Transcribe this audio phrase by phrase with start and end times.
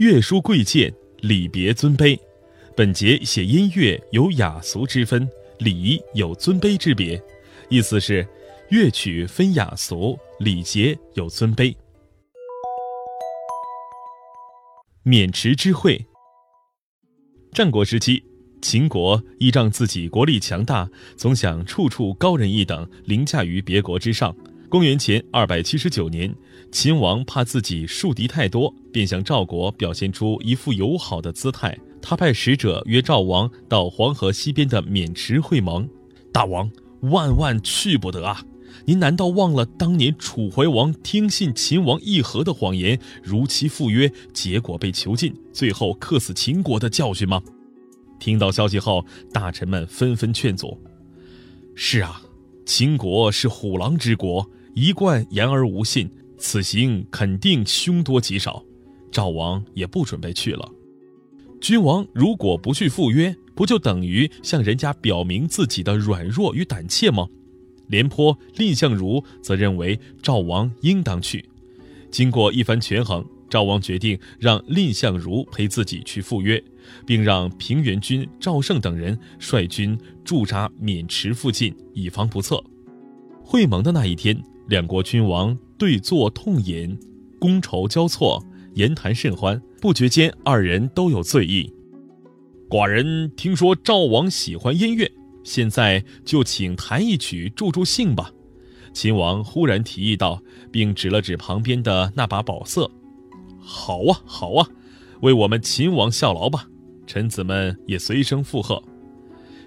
[0.00, 2.18] 乐书贵贱，礼别尊卑。
[2.74, 7.22] 本节写音乐有雅俗之分，礼有尊卑之别。
[7.68, 8.26] 意思是，
[8.70, 11.76] 乐曲分雅俗，礼节有尊卑。
[15.04, 16.02] 渑池之会。
[17.52, 18.24] 战国时期，
[18.62, 24.34] 秦国依仗自己国力强大，总想处处高人一等，凌驾于别国之上。
[24.70, 26.32] 公元前二百七十九年，
[26.70, 31.76] 秦王怕自己树敌太多，便向赵国表现出一副友好的姿态。
[32.00, 35.88] 他派使者约赵王到黄河西边的渑池会盟。
[36.32, 36.70] 大王
[37.00, 38.44] 万万去不得啊！
[38.84, 47.42] 您难道忘了当年楚怀王听信秦王议和的谎言，如期赴约，结果被囚禁，最后克死秦国的教训吗？
[48.20, 50.80] 听到消息后，大臣们纷纷劝阻。
[51.74, 52.22] 是啊，
[52.64, 58.62] 秦国是虎狼之国，一贯言而无信，此行肯定凶多吉少。
[59.10, 60.70] 赵王也不准备去了。
[61.60, 67.26] 君王如果不去赴约，不就等于向人家表明自己的软弱与胆怯吗？
[67.88, 71.44] 廉颇、蔺相如则认为赵王应当去。
[72.10, 76.62] 经过一番权衡，赵王决定让蔺相如陪自己去赴约，
[77.04, 82.62] 并让平原君赵胜等人率军驻扎渑池附近，以防不测。
[83.42, 86.96] 会盟的那一天，两国君王对坐痛饮，
[87.40, 88.40] 觥筹交错，
[88.74, 89.60] 言谈甚欢。
[89.80, 91.74] 不觉间，二人都有醉意。
[92.68, 95.10] 寡人听说赵王喜欢音乐。
[95.42, 98.30] 现在就请弹一曲助助兴吧，
[98.92, 102.88] 秦王忽然提议道，并指了指旁边的那把宝瑟。
[103.58, 104.68] 好啊，好啊，
[105.22, 106.68] 为我们秦王效劳吧！
[107.08, 108.80] 臣子们也随声附和。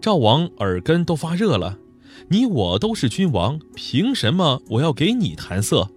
[0.00, 1.78] 赵王耳根都发热了，
[2.28, 5.88] 你我都是君王，凭什么我要给你弹瑟？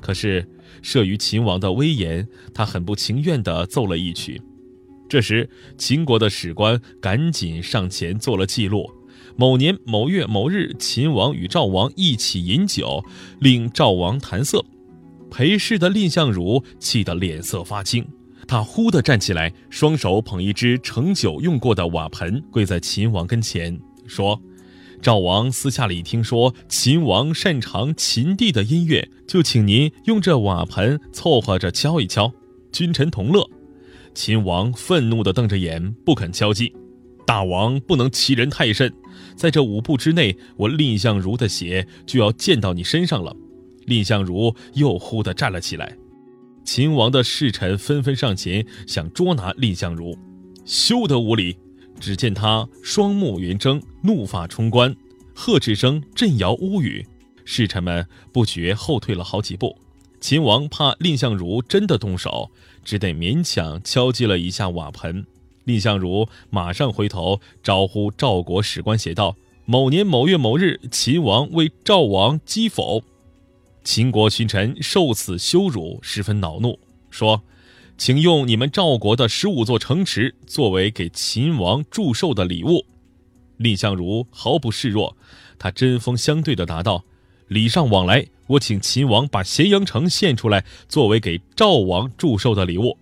[0.00, 0.48] 可是
[0.82, 4.40] 慑于秦王的威严，他很不情愿地奏了一曲。
[5.08, 8.90] 这时，秦国的史官赶紧上前做了记录。
[9.36, 13.04] 某年某月某日，秦王与赵王一起饮酒，
[13.40, 14.64] 令赵王弹瑟。
[15.30, 18.06] 陪侍的蔺相如气得脸色发青，
[18.46, 24.38] 他忽地站起来，双手捧一只盛酒用过的瓦盆，跪在秦王跟前，说
[25.02, 32.32] ：“赵王私下里听说秦王擅长秦地的音乐，就请您用这瓦盆凑合着敲一敲，
[32.70, 33.44] 君臣同乐。”
[34.14, 36.72] 秦王愤怒地瞪着眼，不肯敲击。
[37.26, 38.94] 大王不能欺人太甚，
[39.34, 43.34] 在这五步之内，我蔺相如的血就要溅到你身上了。
[43.86, 45.96] 蔺相如又忽地站了起来，
[46.64, 50.16] 秦王的侍臣纷纷上前想捉拿蔺相如，
[50.64, 51.56] 休得无礼！
[52.02, 54.96] 只见他双目圆睁，怒发冲冠，
[55.32, 57.06] 喝斥声震摇屋宇，
[57.44, 59.78] 侍臣们不觉后退了好几步。
[60.20, 62.50] 秦王怕蔺相如真的动手，
[62.84, 65.24] 只得勉强敲击了一下瓦盆。
[65.64, 73.04] 蔺相如马上回头招呼赵国史官，写道：“某年某月某日，秦王为赵王击否。”
[73.84, 76.80] 秦国群臣受此羞辱，十分恼怒，
[77.10, 77.42] 说
[78.04, 82.84] ：“请用你们赵国的十五座城池作为给秦王祝寿的礼物。”
[83.58, 85.16] 蔺相如毫不示弱，
[85.56, 87.04] 他针锋相对地答道
[87.46, 92.98] ：“礼尚往来，我请秦王把咸阳城献出来，作为给赵王祝寿的礼物。”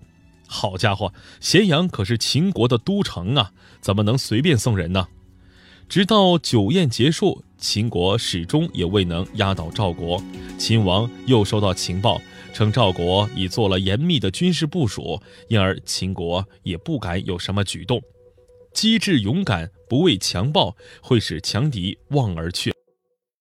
[0.47, 5.09] 好家伙，咸阳可是秦国的都城啊，怎么能随便送人呢？
[5.91, 10.23] 直到酒宴结束，秦国始终也未能压倒赵国。
[10.57, 12.23] 秦王又收到情报，
[12.55, 18.01] 称赵国已做了严密的军事部署，因而秦国也不敢有什么举动。
[18.73, 22.71] 机智勇敢，不畏强暴，会使强敌望而却。